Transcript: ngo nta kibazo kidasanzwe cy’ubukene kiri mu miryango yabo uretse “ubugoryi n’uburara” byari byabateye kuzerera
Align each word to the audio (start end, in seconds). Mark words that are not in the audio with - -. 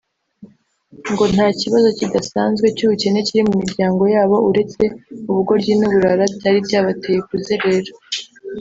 ngo 1.11 1.23
nta 1.33 1.47
kibazo 1.59 1.87
kidasanzwe 1.97 2.65
cy’ubukene 2.77 3.19
kiri 3.27 3.41
mu 3.49 3.53
miryango 3.61 4.03
yabo 4.15 4.35
uretse 4.49 4.83
“ubugoryi 5.29 5.71
n’uburara” 5.79 6.23
byari 6.35 6.59
byabateye 6.67 7.19
kuzerera 7.29 7.91